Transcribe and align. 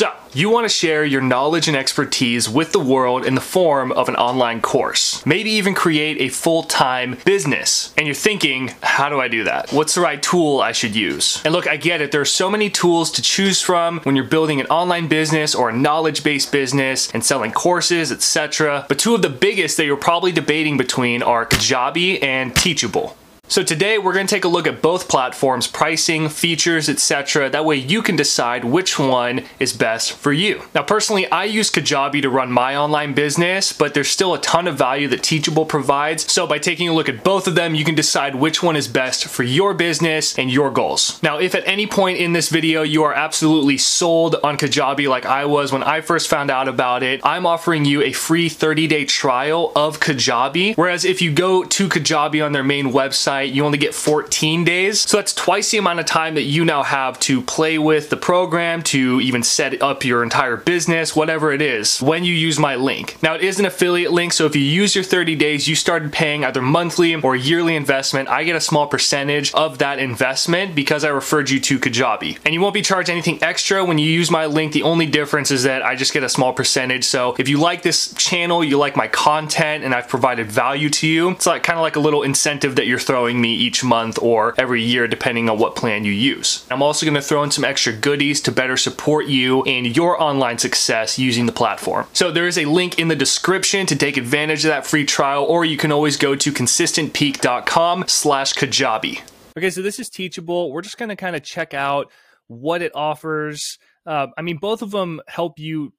So, 0.00 0.14
you 0.32 0.48
want 0.48 0.64
to 0.64 0.70
share 0.70 1.04
your 1.04 1.20
knowledge 1.20 1.68
and 1.68 1.76
expertise 1.76 2.48
with 2.48 2.72
the 2.72 2.78
world 2.80 3.26
in 3.26 3.34
the 3.34 3.40
form 3.42 3.92
of 3.92 4.08
an 4.08 4.16
online 4.16 4.62
course. 4.62 5.22
Maybe 5.26 5.50
even 5.50 5.74
create 5.74 6.16
a 6.22 6.30
full 6.30 6.62
time 6.62 7.18
business. 7.26 7.92
And 7.98 8.06
you're 8.06 8.14
thinking, 8.14 8.72
how 8.82 9.10
do 9.10 9.20
I 9.20 9.28
do 9.28 9.44
that? 9.44 9.70
What's 9.74 9.94
the 9.94 10.00
right 10.00 10.22
tool 10.22 10.62
I 10.62 10.72
should 10.72 10.96
use? 10.96 11.42
And 11.44 11.52
look, 11.52 11.68
I 11.68 11.76
get 11.76 12.00
it. 12.00 12.12
There 12.12 12.20
are 12.22 12.24
so 12.24 12.50
many 12.50 12.70
tools 12.70 13.10
to 13.10 13.20
choose 13.20 13.60
from 13.60 14.00
when 14.04 14.16
you're 14.16 14.24
building 14.24 14.58
an 14.58 14.68
online 14.68 15.06
business 15.06 15.54
or 15.54 15.68
a 15.68 15.76
knowledge 15.76 16.24
based 16.24 16.50
business 16.50 17.10
and 17.12 17.22
selling 17.22 17.52
courses, 17.52 18.10
etc. 18.10 18.86
But 18.88 18.98
two 18.98 19.14
of 19.14 19.20
the 19.20 19.28
biggest 19.28 19.76
that 19.76 19.84
you're 19.84 19.98
probably 19.98 20.32
debating 20.32 20.78
between 20.78 21.22
are 21.22 21.44
Kajabi 21.44 22.22
and 22.22 22.56
Teachable. 22.56 23.18
So 23.50 23.64
today 23.64 23.98
we're 23.98 24.12
going 24.12 24.28
to 24.28 24.32
take 24.32 24.44
a 24.44 24.48
look 24.48 24.68
at 24.68 24.80
both 24.80 25.08
platforms, 25.08 25.66
pricing, 25.66 26.28
features, 26.28 26.88
etc. 26.88 27.50
That 27.50 27.64
way 27.64 27.74
you 27.74 28.00
can 28.00 28.14
decide 28.14 28.64
which 28.64 28.96
one 28.96 29.42
is 29.58 29.72
best 29.72 30.12
for 30.12 30.32
you. 30.32 30.62
Now 30.72 30.84
personally, 30.84 31.28
I 31.32 31.46
use 31.46 31.68
Kajabi 31.68 32.22
to 32.22 32.30
run 32.30 32.52
my 32.52 32.76
online 32.76 33.12
business, 33.12 33.72
but 33.72 33.92
there's 33.92 34.06
still 34.06 34.34
a 34.34 34.40
ton 34.40 34.68
of 34.68 34.78
value 34.78 35.08
that 35.08 35.24
Teachable 35.24 35.64
provides. 35.64 36.32
So 36.32 36.46
by 36.46 36.60
taking 36.60 36.88
a 36.88 36.92
look 36.92 37.08
at 37.08 37.24
both 37.24 37.48
of 37.48 37.56
them, 37.56 37.74
you 37.74 37.84
can 37.84 37.96
decide 37.96 38.36
which 38.36 38.62
one 38.62 38.76
is 38.76 38.86
best 38.86 39.26
for 39.26 39.42
your 39.42 39.74
business 39.74 40.38
and 40.38 40.48
your 40.48 40.70
goals. 40.70 41.20
Now, 41.20 41.40
if 41.40 41.56
at 41.56 41.66
any 41.66 41.88
point 41.88 42.18
in 42.18 42.32
this 42.32 42.50
video 42.50 42.82
you 42.82 43.02
are 43.02 43.14
absolutely 43.14 43.78
sold 43.78 44.36
on 44.44 44.58
Kajabi 44.58 45.08
like 45.08 45.26
I 45.26 45.44
was 45.44 45.72
when 45.72 45.82
I 45.82 46.02
first 46.02 46.28
found 46.28 46.52
out 46.52 46.68
about 46.68 47.02
it, 47.02 47.20
I'm 47.24 47.46
offering 47.46 47.84
you 47.84 48.00
a 48.00 48.12
free 48.12 48.48
30-day 48.48 49.06
trial 49.06 49.72
of 49.74 49.98
Kajabi. 49.98 50.76
Whereas 50.76 51.04
if 51.04 51.20
you 51.20 51.32
go 51.32 51.64
to 51.64 51.88
Kajabi 51.88 52.46
on 52.46 52.52
their 52.52 52.62
main 52.62 52.92
website, 52.92 53.39
you 53.42 53.64
only 53.64 53.78
get 53.78 53.94
14 53.94 54.64
days. 54.64 55.00
So 55.00 55.16
that's 55.16 55.34
twice 55.34 55.70
the 55.70 55.78
amount 55.78 56.00
of 56.00 56.06
time 56.06 56.34
that 56.34 56.42
you 56.42 56.64
now 56.64 56.82
have 56.82 57.18
to 57.20 57.42
play 57.42 57.78
with 57.78 58.10
the 58.10 58.16
program, 58.16 58.82
to 58.82 59.20
even 59.20 59.42
set 59.42 59.80
up 59.82 60.04
your 60.04 60.22
entire 60.22 60.56
business, 60.56 61.14
whatever 61.14 61.52
it 61.52 61.62
is, 61.62 62.00
when 62.00 62.24
you 62.24 62.34
use 62.34 62.58
my 62.58 62.76
link. 62.76 63.16
Now 63.22 63.34
it 63.34 63.42
is 63.42 63.58
an 63.58 63.66
affiliate 63.66 64.12
link, 64.12 64.32
so 64.32 64.46
if 64.46 64.56
you 64.56 64.62
use 64.62 64.94
your 64.94 65.04
30 65.04 65.36
days, 65.36 65.68
you 65.68 65.74
started 65.74 66.12
paying 66.12 66.44
either 66.44 66.62
monthly 66.62 67.14
or 67.14 67.36
yearly 67.36 67.76
investment, 67.76 68.28
I 68.28 68.44
get 68.44 68.56
a 68.56 68.60
small 68.60 68.86
percentage 68.86 69.52
of 69.54 69.78
that 69.78 69.98
investment 69.98 70.74
because 70.74 71.04
I 71.04 71.08
referred 71.08 71.50
you 71.50 71.60
to 71.60 71.78
Kajabi. 71.78 72.38
And 72.44 72.54
you 72.54 72.60
won't 72.60 72.74
be 72.74 72.82
charged 72.82 73.10
anything 73.10 73.42
extra 73.42 73.84
when 73.84 73.98
you 73.98 74.10
use 74.10 74.30
my 74.30 74.46
link. 74.46 74.72
The 74.72 74.82
only 74.82 75.06
difference 75.06 75.50
is 75.50 75.64
that 75.64 75.82
I 75.82 75.96
just 75.96 76.12
get 76.12 76.22
a 76.22 76.28
small 76.28 76.52
percentage. 76.52 77.04
So 77.04 77.34
if 77.38 77.48
you 77.48 77.58
like 77.58 77.82
this 77.82 78.12
channel, 78.14 78.62
you 78.62 78.78
like 78.78 78.96
my 78.96 79.08
content, 79.08 79.84
and 79.84 79.94
I've 79.94 80.08
provided 80.08 80.50
value 80.50 80.90
to 80.90 81.06
you, 81.06 81.30
it's 81.30 81.46
like 81.46 81.62
kind 81.62 81.78
of 81.78 81.82
like 81.82 81.96
a 81.96 82.00
little 82.00 82.22
incentive 82.22 82.76
that 82.76 82.86
you're 82.86 82.98
throwing 82.98 83.29
me 83.38 83.52
each 83.52 83.84
month 83.84 84.18
or 84.22 84.54
every 84.56 84.82
year 84.82 85.06
depending 85.06 85.50
on 85.50 85.58
what 85.58 85.76
plan 85.76 86.04
you 86.04 86.12
use. 86.12 86.64
I'm 86.70 86.82
also 86.82 87.04
going 87.04 87.14
to 87.14 87.22
throw 87.22 87.42
in 87.42 87.50
some 87.50 87.64
extra 87.64 87.92
goodies 87.92 88.40
to 88.42 88.52
better 88.52 88.78
support 88.78 89.26
you 89.26 89.62
and 89.64 89.94
your 89.94 90.20
online 90.20 90.56
success 90.56 91.18
using 91.18 91.44
the 91.44 91.52
platform. 91.52 92.06
So 92.14 92.30
there 92.30 92.46
is 92.46 92.56
a 92.56 92.64
link 92.64 92.98
in 92.98 93.08
the 93.08 93.16
description 93.16 93.84
to 93.86 93.96
take 93.96 94.16
advantage 94.16 94.64
of 94.64 94.70
that 94.70 94.86
free 94.86 95.04
trial 95.04 95.44
or 95.44 95.66
you 95.66 95.76
can 95.76 95.92
always 95.92 96.16
go 96.16 96.34
to 96.34 96.50
consistentpeak.com 96.50 98.04
slash 98.06 98.54
Kajabi. 98.54 99.20
Okay, 99.58 99.70
so 99.70 99.82
this 99.82 99.98
is 99.98 100.08
Teachable. 100.08 100.72
We're 100.72 100.80
just 100.80 100.96
going 100.96 101.08
to 101.08 101.16
kind 101.16 101.36
of 101.36 101.42
check 101.42 101.74
out 101.74 102.10
what 102.46 102.82
it 102.82 102.92
offers. 102.94 103.78
Uh, 104.06 104.28
I 104.38 104.42
mean, 104.42 104.56
both 104.56 104.82
of 104.82 104.90
them 104.90 105.20
help 105.28 105.58
you 105.58 105.92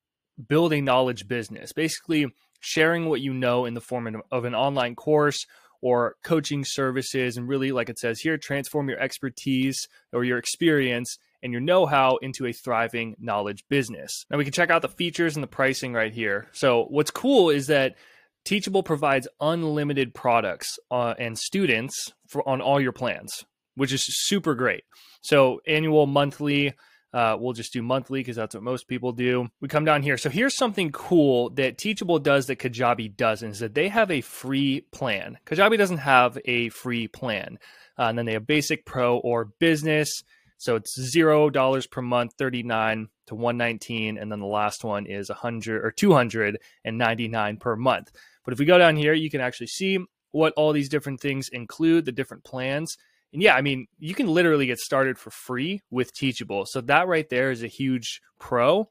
build 0.47 0.73
a 0.73 0.81
knowledge 0.81 1.27
business. 1.27 1.71
Basically, 1.71 2.27
sharing 2.59 3.07
what 3.07 3.21
you 3.21 3.33
know 3.33 3.65
in 3.65 3.73
the 3.73 3.81
form 3.81 4.21
of 4.31 4.45
an 4.45 4.55
online 4.55 4.95
course 4.95 5.45
or 5.81 6.15
coaching 6.23 6.63
services 6.63 7.37
and 7.37 7.47
really 7.47 7.71
like 7.71 7.89
it 7.89 7.99
says 7.99 8.19
here 8.19 8.37
transform 8.37 8.89
your 8.89 8.99
expertise 8.99 9.87
or 10.13 10.23
your 10.23 10.37
experience 10.37 11.17
and 11.43 11.51
your 11.51 11.61
know-how 11.61 12.17
into 12.17 12.45
a 12.45 12.53
thriving 12.53 13.15
knowledge 13.19 13.63
business. 13.67 14.25
Now 14.29 14.37
we 14.37 14.43
can 14.43 14.53
check 14.53 14.69
out 14.69 14.83
the 14.83 14.89
features 14.89 15.35
and 15.35 15.43
the 15.43 15.47
pricing 15.47 15.93
right 15.93 16.13
here. 16.13 16.47
So 16.51 16.85
what's 16.89 17.11
cool 17.11 17.49
is 17.49 17.67
that 17.67 17.95
Teachable 18.43 18.81
provides 18.81 19.27
unlimited 19.39 20.15
products 20.15 20.79
uh, 20.89 21.13
and 21.19 21.37
students 21.37 22.11
for 22.27 22.47
on 22.49 22.59
all 22.59 22.81
your 22.81 22.91
plans, 22.91 23.45
which 23.75 23.93
is 23.93 24.03
super 24.25 24.55
great. 24.55 24.83
So 25.21 25.61
annual, 25.67 26.07
monthly, 26.07 26.73
uh, 27.13 27.35
we'll 27.39 27.53
just 27.53 27.73
do 27.73 27.81
monthly 27.81 28.21
because 28.21 28.35
that's 28.35 28.55
what 28.55 28.63
most 28.63 28.87
people 28.87 29.11
do. 29.11 29.49
We 29.59 29.67
come 29.67 29.85
down 29.85 30.01
here. 30.01 30.17
So 30.17 30.29
here's 30.29 30.55
something 30.55 30.91
cool 30.91 31.49
that 31.51 31.77
Teachable 31.77 32.19
does 32.19 32.47
that 32.47 32.59
Kajabi 32.59 33.15
doesn't 33.15 33.51
is 33.51 33.59
that 33.59 33.73
they 33.73 33.89
have 33.89 34.11
a 34.11 34.21
free 34.21 34.85
plan. 34.91 35.37
Kajabi 35.45 35.77
doesn't 35.77 35.97
have 35.97 36.37
a 36.45 36.69
free 36.69 37.07
plan. 37.07 37.59
Uh, 37.99 38.03
and 38.03 38.17
then 38.17 38.25
they 38.25 38.33
have 38.33 38.47
basic 38.47 38.85
pro 38.85 39.17
or 39.17 39.45
business. 39.59 40.23
So 40.57 40.75
it's 40.75 40.99
zero 40.99 41.49
dollars 41.49 41.87
per 41.87 42.01
month, 42.01 42.33
39 42.37 43.09
to 43.27 43.35
119. 43.35 44.17
And 44.17 44.31
then 44.31 44.39
the 44.39 44.45
last 44.45 44.83
one 44.83 45.05
is 45.05 45.29
a 45.29 45.33
100 45.33 45.83
or 45.83 45.91
299 45.91 47.57
per 47.57 47.75
month. 47.75 48.11
But 48.45 48.53
if 48.53 48.59
we 48.59 48.65
go 48.65 48.77
down 48.77 48.95
here, 48.95 49.13
you 49.13 49.29
can 49.29 49.41
actually 49.41 49.67
see 49.67 49.99
what 50.31 50.53
all 50.53 50.71
these 50.71 50.89
different 50.89 51.19
things 51.19 51.49
include, 51.49 52.05
the 52.05 52.11
different 52.11 52.43
plans. 52.43 52.97
And 53.33 53.41
yeah, 53.41 53.55
I 53.55 53.61
mean, 53.61 53.87
you 53.97 54.13
can 54.13 54.27
literally 54.27 54.65
get 54.65 54.79
started 54.79 55.17
for 55.17 55.31
free 55.31 55.81
with 55.89 56.13
Teachable. 56.13 56.65
So 56.65 56.81
that 56.81 57.07
right 57.07 57.29
there 57.29 57.51
is 57.51 57.63
a 57.63 57.67
huge 57.67 58.21
pro 58.39 58.89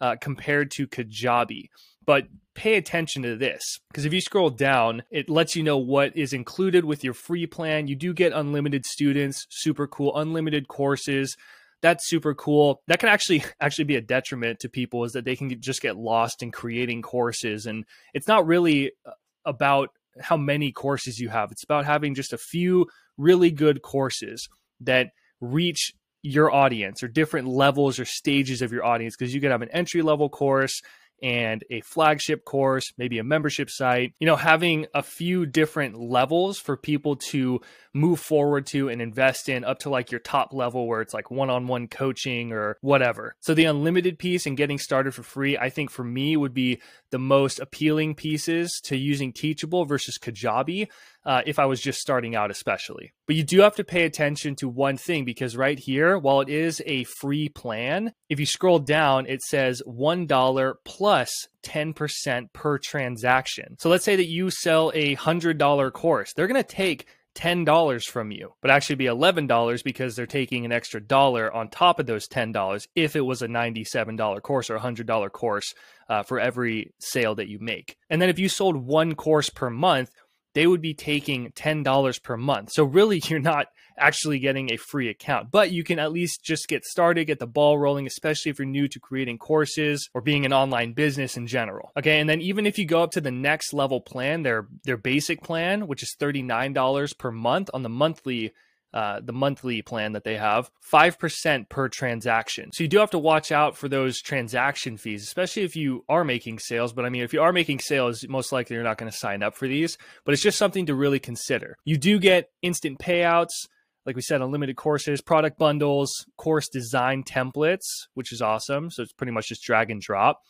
uh, 0.00 0.16
compared 0.20 0.70
to 0.72 0.86
Kajabi. 0.86 1.68
But 2.04 2.28
pay 2.54 2.76
attention 2.76 3.22
to 3.22 3.36
this 3.36 3.62
because 3.90 4.04
if 4.04 4.12
you 4.12 4.20
scroll 4.20 4.50
down, 4.50 5.02
it 5.10 5.28
lets 5.28 5.54
you 5.54 5.62
know 5.62 5.76
what 5.76 6.16
is 6.16 6.32
included 6.32 6.84
with 6.84 7.04
your 7.04 7.14
free 7.14 7.46
plan. 7.46 7.86
You 7.86 7.96
do 7.96 8.14
get 8.14 8.32
unlimited 8.32 8.86
students, 8.86 9.46
super 9.50 9.86
cool, 9.86 10.16
unlimited 10.16 10.68
courses. 10.68 11.36
That's 11.82 12.08
super 12.08 12.34
cool. 12.34 12.80
That 12.88 12.98
can 12.98 13.10
actually 13.10 13.44
actually 13.60 13.84
be 13.84 13.96
a 13.96 14.00
detriment 14.00 14.60
to 14.60 14.70
people 14.70 15.04
is 15.04 15.12
that 15.12 15.24
they 15.24 15.36
can 15.36 15.60
just 15.60 15.82
get 15.82 15.96
lost 15.96 16.42
in 16.42 16.50
creating 16.50 17.02
courses 17.02 17.66
and 17.66 17.84
it's 18.14 18.28
not 18.28 18.46
really 18.46 18.92
uh, 19.06 19.10
about 19.44 19.90
how 20.20 20.36
many 20.36 20.72
courses 20.72 21.18
you 21.18 21.28
have. 21.28 21.50
It's 21.50 21.64
about 21.64 21.84
having 21.84 22.14
just 22.14 22.32
a 22.32 22.38
few 22.38 22.86
really 23.16 23.50
good 23.50 23.82
courses 23.82 24.48
that 24.80 25.08
reach 25.40 25.92
your 26.22 26.52
audience 26.52 27.02
or 27.02 27.08
different 27.08 27.48
levels 27.48 27.98
or 27.98 28.04
stages 28.04 28.62
of 28.62 28.72
your 28.72 28.84
audience 28.84 29.16
because 29.16 29.34
you 29.34 29.40
could 29.40 29.50
have 29.50 29.62
an 29.62 29.70
entry 29.70 30.02
level 30.02 30.28
course 30.28 30.82
and 31.22 31.64
a 31.70 31.80
flagship 31.80 32.44
course, 32.44 32.92
maybe 32.96 33.18
a 33.18 33.24
membership 33.24 33.70
site, 33.70 34.14
you 34.20 34.26
know, 34.26 34.36
having 34.36 34.86
a 34.94 35.02
few 35.02 35.46
different 35.46 35.98
levels 35.98 36.58
for 36.58 36.76
people 36.76 37.16
to 37.16 37.60
move 37.98 38.20
forward 38.20 38.66
to 38.66 38.88
and 38.88 39.02
invest 39.02 39.48
in 39.48 39.64
up 39.64 39.80
to 39.80 39.90
like 39.90 40.10
your 40.10 40.20
top 40.20 40.52
level 40.52 40.86
where 40.86 41.00
it's 41.00 41.14
like 41.14 41.30
one 41.30 41.50
on 41.50 41.66
one 41.66 41.88
coaching 41.88 42.52
or 42.52 42.76
whatever. 42.80 43.34
So 43.40 43.54
the 43.54 43.64
unlimited 43.64 44.18
piece 44.18 44.46
and 44.46 44.56
getting 44.56 44.78
started 44.78 45.14
for 45.14 45.22
free, 45.22 45.58
I 45.58 45.70
think 45.70 45.90
for 45.90 46.04
me 46.04 46.36
would 46.36 46.54
be 46.54 46.80
the 47.10 47.18
most 47.18 47.58
appealing 47.58 48.14
pieces 48.14 48.80
to 48.84 48.96
using 48.96 49.32
Teachable 49.32 49.84
versus 49.84 50.18
Kajabi 50.18 50.88
uh, 51.24 51.42
if 51.46 51.58
I 51.58 51.66
was 51.66 51.80
just 51.80 52.00
starting 52.00 52.34
out, 52.34 52.50
especially. 52.50 53.12
But 53.26 53.36
you 53.36 53.44
do 53.44 53.60
have 53.60 53.76
to 53.76 53.84
pay 53.84 54.04
attention 54.04 54.54
to 54.56 54.68
one 54.68 54.96
thing 54.96 55.24
because 55.24 55.56
right 55.56 55.78
here, 55.78 56.18
while 56.18 56.40
it 56.40 56.48
is 56.48 56.82
a 56.86 57.04
free 57.04 57.48
plan, 57.48 58.12
if 58.28 58.40
you 58.40 58.46
scroll 58.46 58.78
down, 58.78 59.26
it 59.26 59.42
says 59.42 59.82
$1 59.86 60.74
plus 60.84 61.48
10% 61.64 62.52
per 62.52 62.78
transaction. 62.78 63.76
So 63.78 63.90
let's 63.90 64.04
say 64.04 64.16
that 64.16 64.26
you 64.26 64.50
sell 64.50 64.90
a 64.94 65.16
$100 65.16 65.92
course. 65.92 66.32
They're 66.32 66.46
going 66.46 66.62
to 66.62 66.68
take 66.68 67.06
$10 67.38 68.04
from 68.04 68.32
you, 68.32 68.52
but 68.60 68.70
actually 68.70 68.96
be 68.96 69.04
$11 69.04 69.84
because 69.84 70.16
they're 70.16 70.26
taking 70.26 70.64
an 70.64 70.72
extra 70.72 71.00
dollar 71.00 71.52
on 71.52 71.68
top 71.68 72.00
of 72.00 72.06
those 72.06 72.26
$10 72.26 72.88
if 72.96 73.14
it 73.14 73.20
was 73.20 73.42
a 73.42 73.46
$97 73.48 74.42
course 74.42 74.70
or 74.70 74.76
a 74.76 74.80
$100 74.80 75.32
course 75.32 75.72
uh, 76.08 76.22
for 76.22 76.40
every 76.40 76.92
sale 76.98 77.36
that 77.36 77.48
you 77.48 77.58
make. 77.60 77.96
And 78.10 78.20
then 78.20 78.28
if 78.28 78.38
you 78.38 78.48
sold 78.48 78.76
one 78.76 79.14
course 79.14 79.50
per 79.50 79.70
month, 79.70 80.10
they 80.58 80.66
would 80.66 80.80
be 80.80 80.92
taking 80.92 81.52
$10 81.52 82.22
per 82.24 82.36
month. 82.36 82.72
So 82.72 82.82
really 82.82 83.22
you're 83.28 83.38
not 83.38 83.68
actually 83.96 84.40
getting 84.40 84.72
a 84.72 84.76
free 84.76 85.08
account, 85.08 85.52
but 85.52 85.70
you 85.70 85.84
can 85.84 86.00
at 86.00 86.10
least 86.10 86.42
just 86.42 86.66
get 86.66 86.84
started, 86.84 87.26
get 87.26 87.38
the 87.38 87.46
ball 87.46 87.78
rolling, 87.78 88.08
especially 88.08 88.50
if 88.50 88.58
you're 88.58 88.66
new 88.66 88.88
to 88.88 88.98
creating 88.98 89.38
courses 89.38 90.10
or 90.14 90.20
being 90.20 90.44
an 90.44 90.52
online 90.52 90.94
business 90.94 91.36
in 91.36 91.46
general. 91.46 91.92
Okay. 91.96 92.18
And 92.18 92.28
then 92.28 92.40
even 92.40 92.66
if 92.66 92.76
you 92.76 92.86
go 92.86 93.04
up 93.04 93.12
to 93.12 93.20
the 93.20 93.30
next 93.30 93.72
level 93.72 94.00
plan, 94.00 94.42
their, 94.42 94.66
their 94.82 94.96
basic 94.96 95.44
plan, 95.44 95.86
which 95.86 96.02
is 96.02 96.16
$39 96.18 97.16
per 97.18 97.30
month 97.30 97.70
on 97.72 97.84
the 97.84 97.88
monthly 97.88 98.52
uh, 98.92 99.20
the 99.22 99.32
monthly 99.32 99.82
plan 99.82 100.12
that 100.12 100.24
they 100.24 100.36
have, 100.36 100.70
5% 100.92 101.68
per 101.68 101.88
transaction. 101.88 102.72
So 102.72 102.82
you 102.82 102.88
do 102.88 102.98
have 102.98 103.10
to 103.10 103.18
watch 103.18 103.52
out 103.52 103.76
for 103.76 103.88
those 103.88 104.20
transaction 104.20 104.96
fees, 104.96 105.22
especially 105.22 105.64
if 105.64 105.76
you 105.76 106.04
are 106.08 106.24
making 106.24 106.58
sales. 106.58 106.92
But 106.92 107.04
I 107.04 107.10
mean, 107.10 107.22
if 107.22 107.32
you 107.32 107.42
are 107.42 107.52
making 107.52 107.80
sales, 107.80 108.26
most 108.28 108.52
likely 108.52 108.74
you're 108.74 108.84
not 108.84 108.98
going 108.98 109.10
to 109.10 109.16
sign 109.16 109.42
up 109.42 109.54
for 109.54 109.68
these, 109.68 109.98
but 110.24 110.32
it's 110.32 110.42
just 110.42 110.58
something 110.58 110.86
to 110.86 110.94
really 110.94 111.18
consider. 111.18 111.76
You 111.84 111.98
do 111.98 112.18
get 112.18 112.50
instant 112.62 112.98
payouts. 112.98 113.68
Like 114.06 114.16
we 114.16 114.22
said, 114.22 114.40
unlimited 114.40 114.76
courses, 114.76 115.20
product 115.20 115.58
bundles, 115.58 116.24
course 116.38 116.68
design 116.68 117.24
templates, 117.24 118.06
which 118.14 118.32
is 118.32 118.40
awesome. 118.40 118.90
So 118.90 119.02
it's 119.02 119.12
pretty 119.12 119.32
much 119.32 119.48
just 119.48 119.62
drag 119.62 119.90
and 119.90 120.00
drop. 120.00 120.40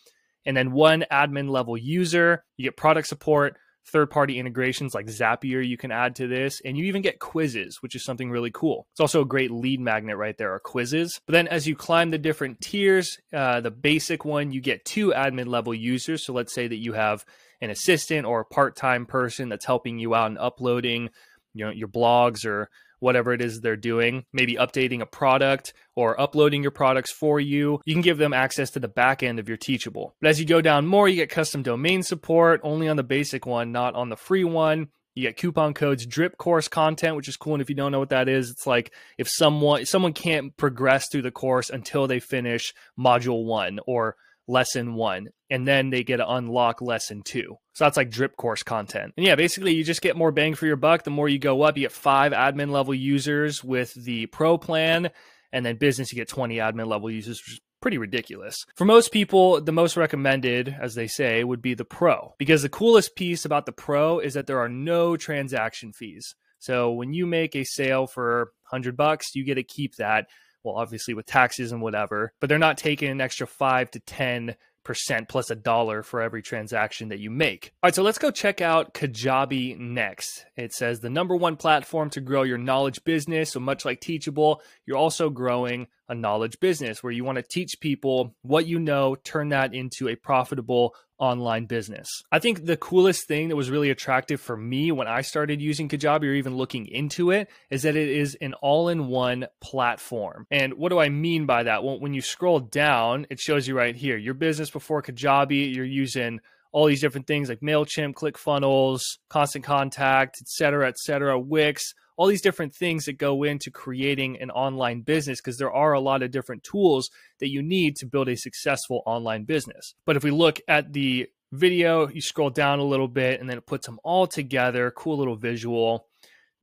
And 0.46 0.56
then 0.56 0.70
one 0.70 1.05
admin 1.11 1.50
level 1.50 1.76
user, 1.76 2.44
you 2.56 2.64
get 2.64 2.76
product 2.76 3.08
support, 3.08 3.56
third 3.88 4.11
party 4.11 4.38
integrations 4.38 4.94
like 4.94 5.06
Zapier 5.06 5.67
you 5.67 5.76
can 5.76 5.90
add 5.90 6.17
to 6.17 6.26
this. 6.26 6.61
And 6.64 6.76
you 6.76 6.85
even 6.85 7.02
get 7.02 7.19
quizzes, 7.19 7.79
which 7.81 7.94
is 7.94 8.05
something 8.05 8.31
really 8.31 8.50
cool. 8.52 8.87
It's 8.93 9.00
also 9.00 9.23
a 9.23 9.26
great 9.26 9.50
lead 9.50 9.81
magnet 9.81 10.17
right 10.17 10.37
there, 10.37 10.55
are 10.55 10.61
quizzes. 10.61 11.20
But 11.26 11.32
then 11.32 11.49
as 11.49 11.67
you 11.67 11.75
climb 11.75 12.11
the 12.11 12.19
different 12.19 12.61
tiers, 12.61 13.19
uh, 13.32 13.61
the 13.61 13.70
basic 13.70 14.25
one, 14.25 14.52
you 14.52 14.61
get 14.61 14.85
two 14.85 15.12
admin 15.12 15.46
level 15.46 15.75
users. 15.75 16.25
So 16.25 16.32
let's 16.32 16.55
say 16.55 16.69
that 16.69 16.76
you 16.76 16.93
have 16.93 17.25
an 17.61 17.70
assistant 17.70 18.26
or 18.26 18.40
a 18.40 18.44
part 18.44 18.76
time 18.76 19.06
person 19.06 19.49
that's 19.49 19.64
helping 19.64 19.99
you 19.99 20.14
out 20.14 20.29
and 20.29 20.38
uploading 20.38 21.11
you 21.55 21.64
know, 21.64 21.70
your 21.70 21.88
blogs 21.88 22.44
or 22.46 22.69
whatever 23.00 23.33
it 23.33 23.41
is 23.41 23.61
they're 23.61 23.77
doing, 23.77 24.25
maybe 24.33 24.55
updating 24.55 25.00
a 25.00 25.06
product 25.06 25.73
or 25.97 26.21
uploading 26.21 26.62
your 26.62 26.71
products 26.71 27.12
for 27.12 27.41
you. 27.41 27.81
You 27.85 27.95
can 27.95 28.03
give 28.03 28.19
them 28.19 28.33
access 28.33 28.71
to 28.71 28.81
the 28.81 28.89
back 28.89 29.23
end 29.23 29.39
of 29.39 29.49
your 29.49 29.56
Teachable. 29.59 30.15
But 30.21 30.31
as 30.31 30.41
you 30.41 30.47
go 30.47 30.61
down 30.61 30.87
more, 30.87 31.09
you 31.09 31.17
get 31.17 31.31
custom 31.31 31.62
domain 31.62 32.03
support 32.03 32.61
only 32.62 32.89
on 32.89 32.97
the 32.97 33.03
basic 33.03 33.47
one, 33.47 33.73
not 33.73 33.95
on 33.95 34.09
the 34.09 34.17
free 34.17 34.45
one. 34.45 34.89
You 35.15 35.23
get 35.23 35.37
coupon 35.37 35.75
codes, 35.75 36.06
drip 36.06 36.37
course 36.37 36.69
content, 36.69 37.17
which 37.17 37.29
is 37.29 37.37
cool. 37.37 37.55
And 37.55 37.61
if 37.61 37.69
you 37.69 37.75
don't 37.75 37.91
know 37.91 37.99
what 37.99 38.11
that 38.11 38.29
is, 38.29 38.50
it's 38.50 38.69
like 38.69 38.93
if 39.19 39.29
someone 39.29 39.85
someone 39.85 40.12
can't 40.12 40.56
progress 40.56 41.09
through 41.09 41.23
the 41.23 41.33
course 41.33 41.71
until 41.71 42.06
they 42.06 42.21
finish 42.21 42.73
module 42.97 43.45
one 43.45 43.81
or 43.85 44.15
lesson 44.49 44.95
one, 44.95 45.29
and 45.50 45.69
then 45.69 45.91
they 45.91 46.03
get 46.03 46.17
to 46.17 46.29
unlock 46.29 46.81
lesson 46.81 47.23
two. 47.23 47.56
So 47.75 47.85
that's 47.85 47.97
like 47.97 48.11
drip 48.11 48.37
course 48.37 48.62
content. 48.62 49.12
And 49.17 49.25
yeah, 49.25 49.37
basically 49.37 49.75
you 49.75 49.85
just 49.85 50.03
get 50.03 50.17
more 50.17 50.33
bang 50.33 50.55
for 50.55 50.67
your 50.67 50.77
buck. 50.77 51.05
The 51.05 51.11
more 51.11 51.29
you 51.29 51.39
go 51.39 51.62
up, 51.62 51.77
you 51.77 51.83
get 51.83 51.93
five 51.93 52.33
admin 52.33 52.71
level 52.71 52.95
users 52.95 53.62
with 53.62 53.93
the 53.95 54.27
pro 54.27 54.59
plan, 54.59 55.11
and 55.53 55.65
then 55.65 55.77
business, 55.77 56.12
you 56.12 56.17
get 56.17 56.29
20 56.29 56.56
admin 56.56 56.87
level 56.87 57.11
users, 57.11 57.41
which 57.41 57.55
is 57.55 57.61
pretty 57.81 57.99
ridiculous. 57.99 58.56
For 58.77 58.85
most 58.85 59.12
people, 59.12 59.61
the 59.61 59.73
most 59.73 59.97
recommended, 59.97 60.75
as 60.81 60.95
they 60.95 61.06
say, 61.06 61.45
would 61.45 61.62
be 61.62 61.75
the 61.75 61.85
pro. 61.85 62.35
Because 62.39 62.62
the 62.62 62.69
coolest 62.69 63.15
piece 63.15 63.45
about 63.45 63.67
the 63.67 63.73
pro 63.73 64.19
is 64.19 64.35
that 64.35 64.47
there 64.47 64.59
are 64.59 64.69
no 64.69 65.17
transaction 65.17 65.93
fees. 65.93 66.35
So 66.59 66.91
when 66.91 67.12
you 67.12 67.27
make 67.27 67.55
a 67.55 67.65
sale 67.65 68.06
for 68.06 68.53
100 68.71 68.97
bucks, 68.97 69.35
you 69.35 69.45
get 69.45 69.55
to 69.55 69.62
keep 69.62 69.95
that 69.97 70.27
well, 70.63 70.77
obviously 70.77 71.15
with 71.15 71.27
taxes 71.27 71.73
and 71.73 71.81
whatever, 71.81 72.33
but 72.41 72.49
they're 72.49 72.59
not 72.59 72.79
taking 72.79 73.11
an 73.11 73.21
extra 73.21 73.47
five 73.47 73.91
to 73.93 74.01
10 74.01 74.57
percent 74.89 75.29
plus 75.29 75.51
a 75.51 75.55
dollar 75.55 76.03
for 76.03 76.23
every 76.23 76.41
transaction 76.41 77.11
that 77.11 77.19
you 77.19 77.31
make. 77.31 77.73
All 77.83 77.89
right, 77.89 77.95
so 77.95 78.03
let's 78.03 78.17
go 78.17 78.31
check 78.31 78.63
out 78.63 78.95
Kajabi 78.95 79.79
next. 79.79 80.47
It 80.57 80.73
says 80.73 81.01
the 81.01 81.11
number 81.11 81.37
one 81.37 81.57
platform 81.57 82.09
to 82.11 82.23
grow 82.23 82.43
your 82.43 82.57
knowledge 82.57 83.05
business. 83.05 83.53
So 83.53 83.61
much 83.61 83.85
like 83.85 84.01
Teachable, 84.01 84.63
you're 84.87 84.97
also 84.97 85.29
growing 85.29 85.89
a 86.09 86.15
knowledge 86.15 86.59
business 86.61 87.03
where 87.03 87.13
you 87.13 87.25
want 87.25 87.37
to 87.37 87.43
teach 87.43 87.81
people 87.81 88.35
what 88.43 88.67
you 88.67 88.79
know, 88.79 89.15
turn 89.15 89.51
that 89.51 89.75
into 89.75 90.09
a 90.09 90.17
profitable 90.17 90.95
online 91.19 91.67
business. 91.67 92.09
I 92.31 92.39
think 92.39 92.65
the 92.65 92.77
coolest 92.77 93.27
thing 93.27 93.49
that 93.49 93.57
was 93.57 93.71
really 93.71 93.91
attractive 93.91 94.41
for 94.41 94.57
me 94.57 94.93
when 94.93 95.09
I 95.09 95.23
started 95.23 95.61
using 95.61 95.89
Kajabi 95.89 96.25
or 96.25 96.35
even 96.35 96.57
looking 96.57 96.87
into 96.87 97.33
it 97.33 97.49
is 97.71 97.83
that 97.83 97.97
it 97.97 98.09
is 98.09 98.37
an 98.41 98.55
all 98.55 98.89
in 98.89 99.09
one 99.09 99.49
platform. 99.61 100.47
And 100.51 100.75
what 100.75 100.91
do 100.91 101.01
I 101.01 101.09
mean 101.09 101.45
by 101.45 101.65
that? 101.65 101.83
Well, 101.83 101.99
when 101.99 102.15
you 102.15 102.21
scroll 102.21 102.61
down, 102.61 103.27
it 103.31 103.41
shows 103.41 103.67
you 103.67 103.77
right 103.77 103.97
here 103.97 104.17
your 104.17 104.35
business 104.35 104.71
before 104.71 105.03
Kajabi, 105.03 105.75
you're 105.75 105.85
using 105.85 106.41
all 106.71 106.87
these 106.87 107.01
different 107.01 107.27
things 107.27 107.49
like 107.49 107.61
MailChimp, 107.61 108.15
ClickFunnels, 108.15 109.01
Constant 109.29 109.65
Contact, 109.65 110.37
et 110.41 110.49
cetera, 110.49 110.87
et 110.87 110.99
cetera, 110.99 111.39
Wix 111.39 111.95
all 112.19 112.26
these 112.26 112.43
different 112.43 112.75
things 112.75 113.05
that 113.05 113.17
go 113.17 113.44
into 113.44 113.70
creating 113.70 114.43
an 114.43 114.50
online 114.50 115.03
business 115.03 115.41
because 115.41 115.56
there 115.56 115.73
are 115.73 115.93
a 115.93 116.00
lot 116.00 116.20
of 116.23 116.32
different 116.32 116.65
tools 116.65 117.11
that 117.38 117.49
you 117.49 117.62
need 117.62 117.94
to 117.94 118.06
build 118.06 118.29
a 118.29 118.37
successful 118.37 119.03
online 119.06 119.44
business. 119.44 119.94
But 120.05 120.17
if 120.17 120.25
we 120.25 120.32
look 120.32 120.61
at 120.67 120.93
the 120.93 121.29
video, 121.53 122.09
you 122.09 122.20
scroll 122.20 122.50
down 122.50 122.81
a 122.81 122.85
little 122.85 123.06
bit 123.06 123.41
and 123.41 123.49
then 123.49 123.56
it 123.56 123.67
puts 123.67 123.87
them 123.87 124.00
all 124.03 124.26
together, 124.26 124.91
cool 124.91 125.17
little 125.17 125.37
visual 125.37 126.09